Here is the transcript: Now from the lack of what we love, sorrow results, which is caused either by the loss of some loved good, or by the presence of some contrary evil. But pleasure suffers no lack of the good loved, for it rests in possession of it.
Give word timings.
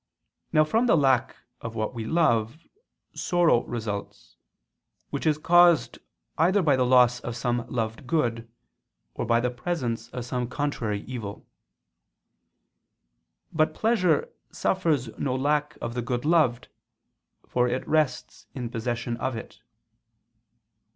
Now 0.51 0.63
from 0.63 0.87
the 0.87 0.97
lack 0.97 1.35
of 1.61 1.75
what 1.75 1.93
we 1.93 2.05
love, 2.05 2.65
sorrow 3.13 3.63
results, 3.65 4.35
which 5.11 5.27
is 5.27 5.37
caused 5.37 5.99
either 6.39 6.63
by 6.63 6.75
the 6.75 6.87
loss 6.87 7.19
of 7.19 7.35
some 7.35 7.67
loved 7.69 8.07
good, 8.07 8.49
or 9.13 9.27
by 9.27 9.39
the 9.39 9.51
presence 9.51 10.09
of 10.09 10.25
some 10.25 10.47
contrary 10.49 11.01
evil. 11.01 11.45
But 13.53 13.75
pleasure 13.75 14.29
suffers 14.51 15.15
no 15.19 15.35
lack 15.35 15.77
of 15.81 15.93
the 15.93 16.01
good 16.01 16.25
loved, 16.25 16.69
for 17.47 17.67
it 17.67 17.87
rests 17.87 18.47
in 18.55 18.71
possession 18.71 19.17
of 19.17 19.35
it. 19.35 19.61